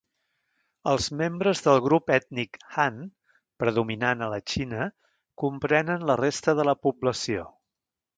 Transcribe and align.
Els 0.91 1.07
membres 1.17 1.59
del 1.65 1.75
grup 1.87 2.07
ètnic 2.15 2.57
Han, 2.77 2.97
predominant 3.63 4.23
a 4.23 4.31
la 4.35 4.39
Xina, 4.53 4.87
comprenen 5.43 6.07
la 6.11 6.17
resta 6.23 6.57
de 6.61 6.67
la 6.71 6.75
població. 6.87 7.45